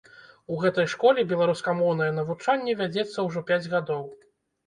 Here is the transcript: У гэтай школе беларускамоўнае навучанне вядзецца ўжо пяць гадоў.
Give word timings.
У 0.53 0.55
гэтай 0.61 0.87
школе 0.93 1.25
беларускамоўнае 1.33 2.09
навучанне 2.19 2.73
вядзецца 2.81 3.17
ўжо 3.27 3.39
пяць 3.51 3.63
гадоў. 3.75 4.03